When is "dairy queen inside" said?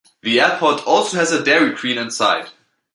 1.43-2.47